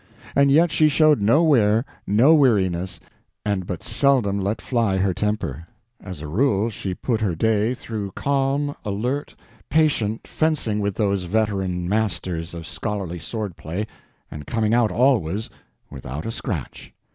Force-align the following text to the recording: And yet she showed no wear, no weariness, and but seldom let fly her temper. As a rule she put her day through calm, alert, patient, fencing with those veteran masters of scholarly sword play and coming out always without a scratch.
And 0.35 0.49
yet 0.49 0.71
she 0.71 0.87
showed 0.89 1.21
no 1.21 1.43
wear, 1.43 1.85
no 2.07 2.33
weariness, 2.33 2.99
and 3.45 3.67
but 3.67 3.83
seldom 3.83 4.41
let 4.43 4.59
fly 4.59 4.97
her 4.97 5.13
temper. 5.13 5.67
As 6.01 6.21
a 6.23 6.27
rule 6.27 6.71
she 6.71 6.95
put 6.95 7.21
her 7.21 7.35
day 7.35 7.75
through 7.75 8.13
calm, 8.13 8.75
alert, 8.83 9.35
patient, 9.69 10.25
fencing 10.25 10.79
with 10.79 10.95
those 10.95 11.25
veteran 11.25 11.87
masters 11.87 12.55
of 12.55 12.65
scholarly 12.65 13.19
sword 13.19 13.55
play 13.55 13.85
and 14.31 14.47
coming 14.47 14.73
out 14.73 14.91
always 14.91 15.51
without 15.91 16.25
a 16.25 16.31
scratch. 16.31 16.91